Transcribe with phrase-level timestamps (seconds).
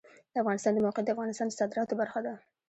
[0.31, 2.33] د افغانستان د موقعیت د افغانستان د صادراتو برخه ده.